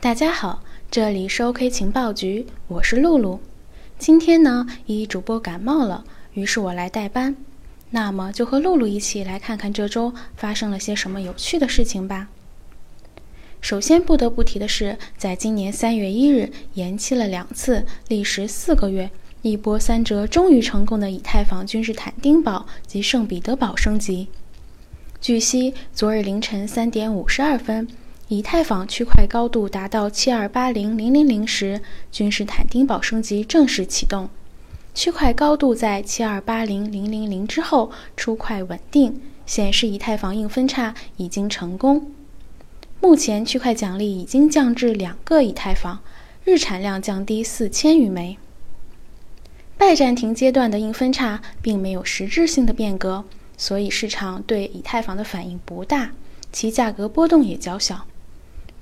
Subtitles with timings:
[0.00, 3.40] 大家好，这里是 OK 情报局，我是露露。
[3.98, 7.34] 今天呢，一主播感冒了，于是我来代班。
[7.90, 12.28] 那么就和露露一起来看看这周发生了些什么有趣的事情吧。
[13.60, 19.10] 首先不得不提的是，在今年三月一日延期了两次，历时四个月，
[19.42, 24.28] 一波三折终于成功的以太坊君士坦丁堡及圣彼得堡升级。
[25.20, 27.88] 据悉，昨日凌晨三点五十二分，
[28.28, 31.80] 以太坊区块高度达到七二八零零零零时，
[32.12, 34.28] 君士坦丁堡升级正式启动。
[34.94, 42.12] 区块高度在七二八零零零零之后出块稳定，显示以太坊硬分叉已经成功。
[43.00, 46.00] 目前区块奖励已经降至两个以太坊，
[46.44, 48.36] 日产量降低四千余枚。
[49.78, 53.24] 拜占庭阶段的硬分叉并没有实质性的变革。
[53.56, 56.10] 所以市场对以太坊的反应不大，
[56.52, 58.06] 其价格波动也较小。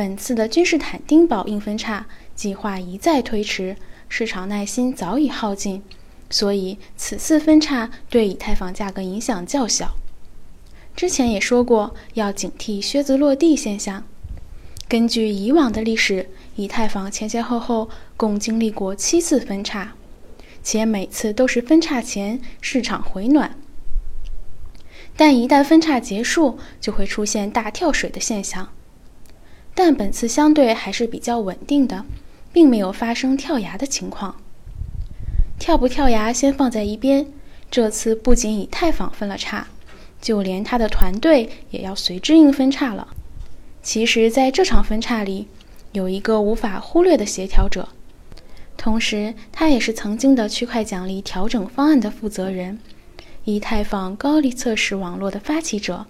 [0.00, 3.76] 本次的君士坦丁堡硬分叉计划一再推迟，
[4.08, 5.82] 市场耐心早已耗尽，
[6.30, 9.94] 所以此次分叉对以太坊价格影响较小。
[10.96, 14.02] 之前也说过要警惕靴子落地现象。
[14.88, 19.92] 根据以往的历史，以太坊前前后后共经历过七次分叉，
[20.62, 23.54] 且每次都是分叉前市场回暖。
[25.14, 28.70] 但一旦分叉结束，就会出现大跳水的现象。
[29.82, 32.04] 但本次相对还是比较稳定的，
[32.52, 34.36] 并没有发生跳崖的情况。
[35.58, 37.26] 跳不跳崖先放在一边，
[37.70, 39.68] 这次不仅以太坊分了叉，
[40.20, 43.08] 就连他的团队也要随之应分叉了。
[43.82, 45.48] 其实，在这场分叉里，
[45.92, 47.88] 有一个无法忽略的协调者，
[48.76, 52.78] 同时他也是曾经的区块奖励调整方案的负责人。
[53.44, 56.04] 以太坊高力测试网络的发起者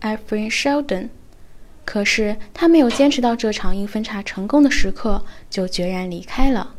[0.00, 1.08] e p h r a i m Sheldon，
[1.86, 6.74] 可是他没有坚持到这场硬分叉成功的时刻就决然离开了。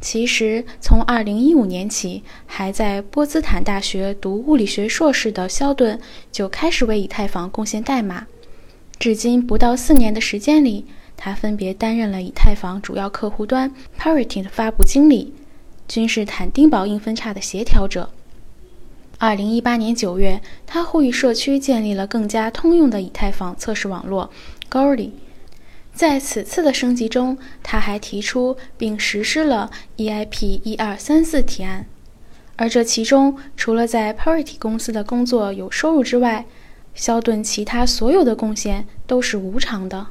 [0.00, 6.00] 其实，从2015年起，还在波茨坦大学读物理学硕士的肖顿
[6.32, 8.26] 就开始为以太坊贡献代码。
[8.98, 15.34] 至今不到四年的时间里，他分别担任了以太坊主要客户端 Parity 的发布经理、
[15.86, 18.10] 君士坦丁堡硬分叉的协调者。
[19.22, 24.28] 二零一八年九月，他呼吁社区建立了更加通用的以太坊测试网络
[24.68, 25.10] Goerli。
[25.94, 31.86] 在此次的升级中，他还提出并实施了 EIP 一二三四提案。
[32.56, 36.44] 而这其中，除了在 Parity 公司的工作有收入之外，
[36.92, 40.08] 肖顿其他所有的贡献都是无偿的。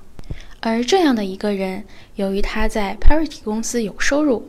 [0.61, 1.83] 而这样的一个人，
[2.15, 4.47] 由于他在 Parity 公司有收入，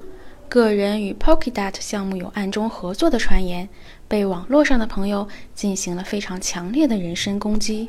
[0.49, 3.69] 个人与 Polkadot 项目有暗中合作的传言。
[4.13, 7.89] 被网络上的朋友进行了非常强烈的人身攻击。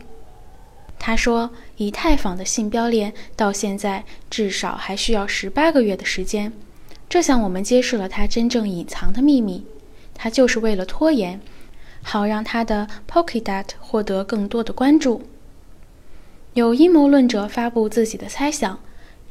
[0.97, 6.53] 他说，以太坊的信标链到现在至少还需要十八个月的时间，
[7.09, 9.66] 这向我们揭示了他真正隐藏的秘密。
[10.13, 11.41] 他就是为了拖延，
[12.01, 15.23] 好让他的 Polkadot 获得更多的关注。
[16.53, 18.79] 有阴谋论者发布自己的猜想。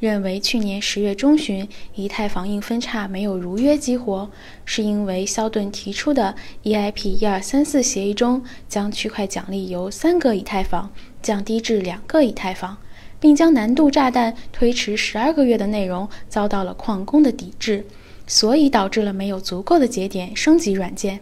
[0.03, 1.65] 认为去年十月中旬，
[1.95, 4.29] 以太坊硬分叉没有如约激活，
[4.65, 12.77] 是因为肖顿提出的 EIP 一二三四协议中将区块奖励由三个以太坊降低至两个以太坊，
[13.17, 17.85] 并将难度炸弹推迟十二个月的内容遭到了矿工的抵制，
[18.27, 21.21] 所以导致了没有足够的节点升级软件。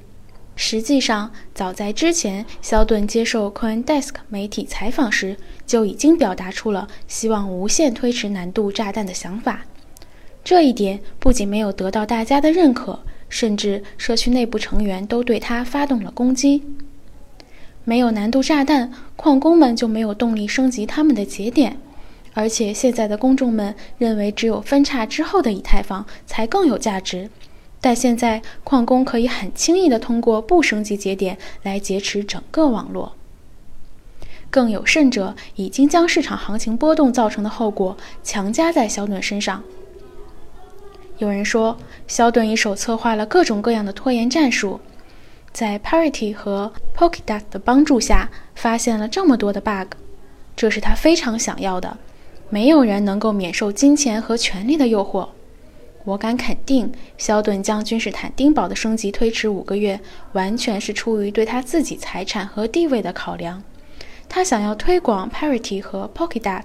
[0.55, 9.61] 实际上，早在之前，肖顿接受 CoinDesk 媒体采访时，就已经表达出了希望无限推迟难度炸弹的想法。
[10.43, 16.63] 这一点不仅没有得到大家的认可，甚至社区内部成员都对他发动了攻击。
[17.83, 21.77] 没有难度炸弹，矿工们就没有动力升级他们的节点，
[22.33, 27.29] 而且现在的公众们认为，只有分叉之后的以太坊才更有价值。
[27.83, 33.13] 但现在，矿工可以很轻易地通过不升级节点来劫持整个网络。
[34.51, 39.63] 更有甚者，已经将市场行情波动造成的后果强加在肖顿身上。
[41.17, 41.77] 有人说，
[42.07, 44.79] 肖顿一手策划了各种各样的拖延战术，
[45.51, 49.93] 在 Parity 和 PocketDust 的帮助下，发现了这么多的 bug，
[50.55, 51.97] 这是他非常想要的。
[52.49, 55.29] 没有人能够免受金钱和权力的诱惑。
[56.03, 59.99] 我敢肯定，肖顿将君士坦丁堡的升级推迟五个月，
[60.33, 63.61] 完全是出于对他自己财产和地位的考量。
[64.27, 66.63] 他想要推广 Parity 和 Polkadot，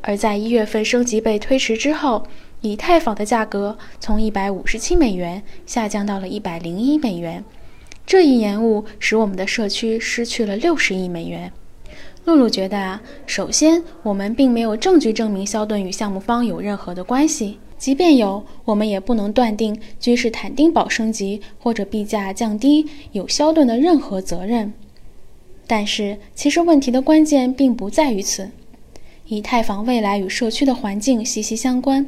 [0.00, 2.26] 而在一月份升级被推迟之后，
[2.60, 7.44] 以太坊的价格从一百五十七美元下降到了一百零一美元。
[8.06, 11.52] 这一延误使我们的社区失去了六十亿美元。
[12.24, 24.72] 露露觉得啊，首先我们并没有证据证明肖顿与项目方有任何的关系，即便有，我们也不能断定君士坦丁堡升级或者币价降低有肖顿的任何责任。
[25.66, 28.50] 但是，其实问题的关键并不在于此。
[29.26, 32.06] 以太坊未来与社区的环境息息相关。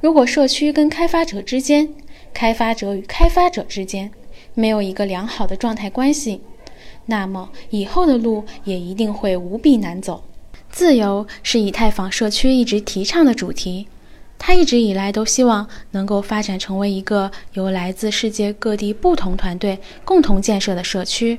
[0.00, 1.88] 如果社区跟开发者之间、
[2.32, 4.10] 开发者与开发者之间
[4.54, 6.40] 没有一个良好的状态关系，
[7.06, 10.22] 那么以后的路也一定会无比难走。
[10.70, 13.86] 自由是以太坊社区一直提倡的主题，
[14.38, 21.38] 他一直以来都希望能够发展成为一个由来自世界各地不同团队共同建设的社区。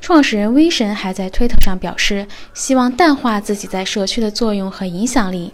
[0.00, 5.52] 创始人威神还在推特上表示，希望淡化自己在社区的作用和影响力，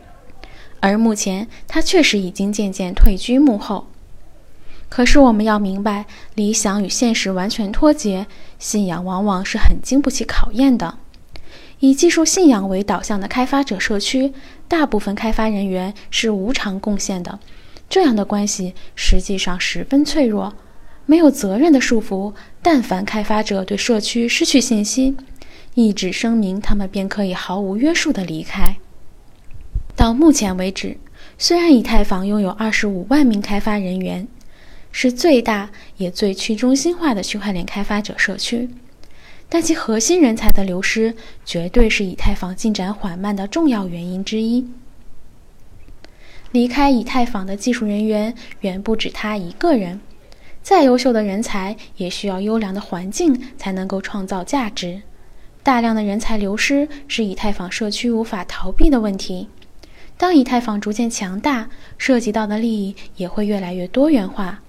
[0.80, 3.88] 而目前他确实已经渐渐退居幕后。
[4.88, 6.06] 可是我们要明白，
[6.36, 8.28] 理想与现实完全脱节，
[8.60, 10.96] 信仰往往是很经不起考验的。
[11.80, 14.32] 以技术信仰为导向的开发者社区，
[14.66, 17.38] 大部分开发人员是无偿贡献的，
[17.88, 20.54] 这样的关系实际上十分脆弱。
[21.04, 22.32] 没有责任的束缚，
[22.62, 25.16] 但凡开发者对社区失去信心，
[25.74, 28.76] 一纸声明，他们便可以毫无约束地离开。
[29.94, 30.96] 到目前为止，
[31.38, 34.26] 虽然以太坊拥有二十五万名开发人员。
[34.98, 35.68] 是最大
[35.98, 38.70] 也最去中心化的区块链开发者社区，
[39.48, 41.14] 但其核心人才的流失
[41.44, 44.66] 绝对是以太坊进展缓慢的重要原因之一。
[46.52, 50.00] 离开以太坊的技术人员远不止他一个人，
[50.62, 55.02] 再优秀的人才也需要优良的环境才能够创造价值。
[55.62, 59.48] 大量的人才流失是以太坊社区无法逃避的问题。
[60.16, 61.68] 当以太坊逐渐强大，
[61.98, 64.62] 涉及到的利益也会越来越多元化。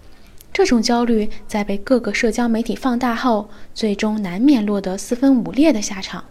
[0.57, 6.25] 这种焦虑在被各个社交媒体放大后，最终难免落得四分五裂的下场。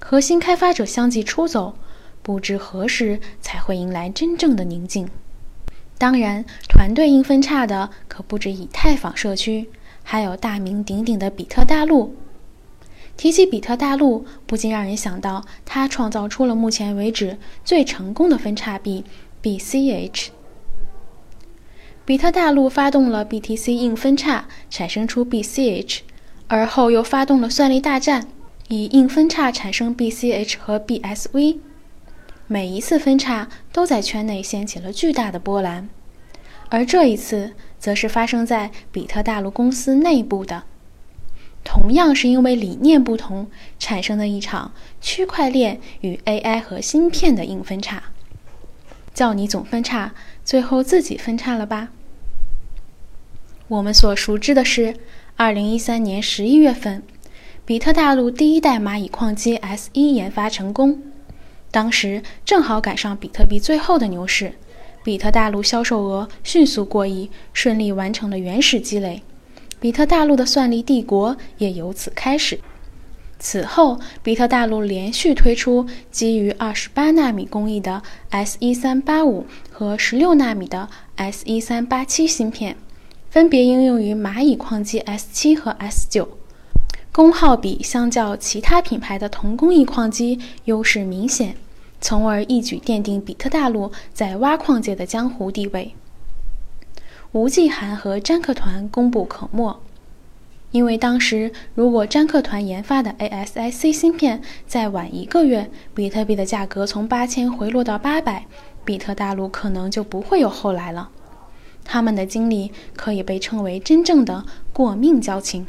[0.00, 1.76] 核心开发者相继出走，
[2.22, 5.10] 不知何时才会迎来真正的宁静。
[5.98, 9.68] 当然，团队硬分叉的可不止以太坊社区，
[10.02, 12.16] 还有大名鼎鼎的比特大陆。
[13.18, 19.04] 提起比特大陆，不禁让人想到，它创造出了目前为止最成功的分叉币
[19.42, 20.28] BCH。
[22.06, 26.02] 比特大陆发动了 BTC 硬分叉，产生出 BCH，
[26.46, 28.28] 而后又发动了算力大战，
[28.68, 31.58] 以硬分叉产生 BCH 和 BSV。
[32.46, 35.88] 每一次分叉都在圈内掀起了巨大的波澜，
[36.68, 40.62] 而这一次则是发生在比特大陆公司内部的，
[41.64, 43.48] 同样是因为理念不同
[43.80, 48.04] 产生的一场区块链与 AI 和芯片的硬分叉。
[49.12, 50.14] 叫你总分叉，
[50.44, 51.88] 最后自己分叉了吧？
[53.68, 54.94] 我们所熟知的是，
[55.34, 57.02] 二零一三年十一月份，
[57.64, 61.02] 比特大陆第一代蚂蚁矿机 S 一研发成功。
[61.72, 64.52] 当时正好赶上比特币最后的牛市，
[65.02, 69.24] 比特大陆销售额迅速过亿，顺利完成了原始积累。
[69.80, 72.60] 比特大陆的算力帝国也由此开始。
[73.40, 82.76] 此后，比特大陆连续推出基于二十八纳米工艺的 S 一三八五和十六纳米的 S 一三八七芯片。
[83.36, 86.26] 分别应用于蚂蚁矿机 S7 和 S9，
[87.12, 91.54] 功耗比相较其他品牌的同工艺矿机优势明显，
[92.00, 95.94] 从而一举奠定比特大陆在挖矿界的江湖地位。
[97.32, 99.76] 吴继寒和詹克团功不可没，
[100.70, 108.46] 因为当时如果詹克团研发的 ASIC 芯片再晚一个月，比特币的价格从八千回落到八百，
[108.82, 111.10] 比特大陆可能就不会有后来了。
[111.86, 115.66] 他们的经历可以被称为真正的过命交情。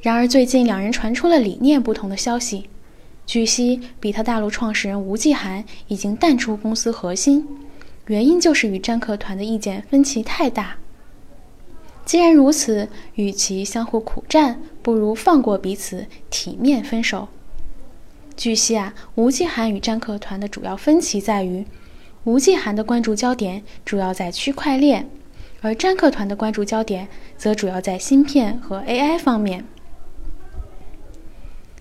[0.00, 2.70] 然而，最近两人传出了理念不同的消息。
[3.24, 7.46] 据悉，比特大陆创始人吴继寒已经淡出公司核心，
[8.06, 10.76] 原因就是与詹克团的意见分歧太大。
[12.04, 17.28] 既然如此，与其相互苦战，不如放过彼此，体面分手。
[18.36, 21.64] 据悉啊，吴继寒与詹克团的主要分歧在于，
[22.24, 25.08] 吴继寒的关注焦点主要在区块链。
[25.62, 29.64] 而詹克团的关注焦点则主要在芯片和 AI 方面。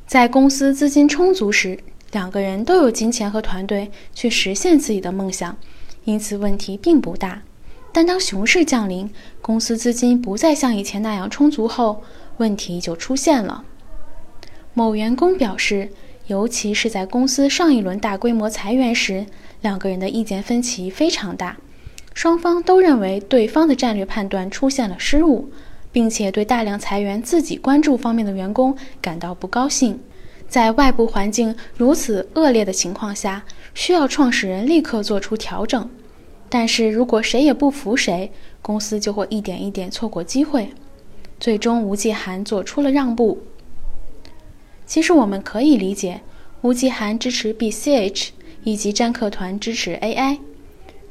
[0.06, 1.80] 在公司资金充足时，
[2.12, 5.58] 两个人都有金钱和团队去实现自己的梦想，
[6.04, 7.42] 因此问题并不大。
[7.92, 9.10] 但当熊市降临，
[9.42, 12.04] 公司资金不再像以前那样充足后，
[12.38, 13.66] 问题就出现了。
[14.74, 15.90] 某员工表示，
[16.28, 19.26] 尤其是在公司上一轮大规模裁员时，
[19.62, 21.58] 两个人的意见分歧非常大。
[22.14, 25.50] 双方都认为对方的战略判断出现了失误，
[25.92, 30.00] 并且对大量裁员自己关注方面的员工感到不高兴。
[30.48, 35.90] 在外部环境如此恶劣的情况下，需要创始人立刻做出调整。
[36.50, 38.30] 但是如果谁也不服谁，
[38.62, 40.70] 公司就会一点一点错过机会。
[41.40, 43.42] 最终，吴继寒做出了让步。
[44.86, 46.20] 其实我们可以理解，
[46.62, 48.32] 吴继寒支持 BCH，
[48.66, 50.40] 以及詹克团支持 AI，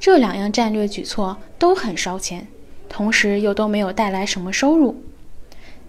[0.00, 2.49] 这两样战略举措都很烧钱，
[2.88, 5.02] 同时又都没有带来什么收入。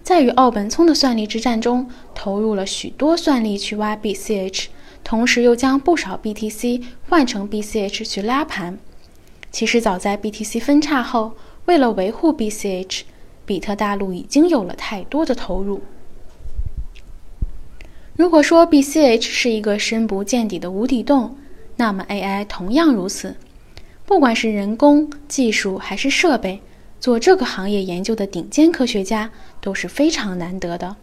[0.02, 4.66] 在与奥本聪的算力之战中，投入了许多算力去挖 BCH，
[5.02, 8.78] 同时又将不少 BTC 换成 BCH 去拉盘。
[9.50, 11.32] 其实早在 BTC 分叉后，
[11.64, 13.02] 为了维护 BCH，
[13.46, 15.80] 比特大陆已经有了太多的投入。
[18.14, 21.38] 如果说 BCH 是一个深不见底的无底洞，
[21.76, 23.36] 那么 AI 同样如此。
[24.12, 26.60] 不管是人工、技术还是设备。
[27.00, 29.30] 做这个行业研究的顶尖科学家
[29.62, 30.96] 都是非常难得的，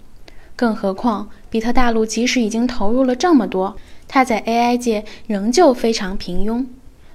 [0.56, 3.76] 更何况比特大陆即使已经投入了这么多，
[4.08, 6.68] 它在 AI 界仍旧非常平庸，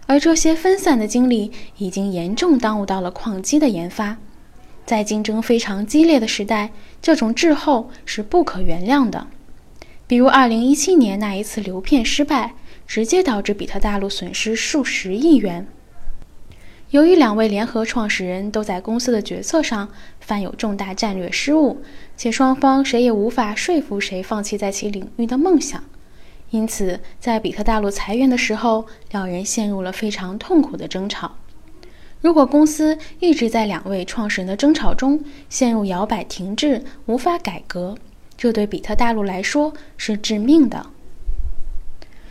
[0.07, 4.17] 而这些分散的精力已经严重耽误到了矿机的研发。
[4.85, 9.29] 在竞争非常激烈的时代，这种滞后是不可原谅的。
[10.09, 15.69] 比如2017年那一次流片失败，直接导致比特大陆损失数十亿元。
[16.95, 19.89] 由于两位联合创始人都在公司的决策上
[20.21, 21.83] 犯有重大战略失误，
[22.17, 25.83] 且双方谁也无法说服谁放弃在其领域的梦想，
[26.51, 31.33] 因此在比特大陆裁员的时候，两人陷入了非常痛苦的争吵。
[32.21, 37.99] 如果公司一直在两位创始人的争吵中陷入摇摆停滞，无法改革，
[38.37, 40.87] 这对比特大陆来说是致命的。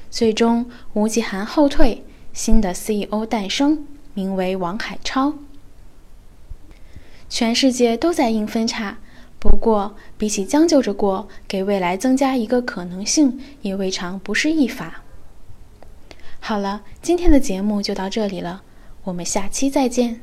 [0.10, 3.86] 最终，吴继寒后退，新的 CEO 诞生。
[4.14, 5.34] 名为王海超。
[7.30, 8.98] 全世界都在硬分叉，
[9.40, 15.02] 不过比起将就着过，给未来增加一个可能性，也未尝不是一法。
[16.40, 18.62] 好了，今天的节目就到这里了，
[19.06, 20.22] 我们下期再见。